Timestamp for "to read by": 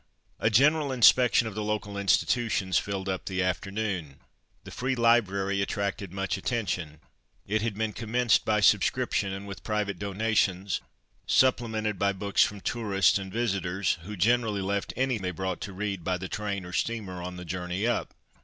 15.61-16.17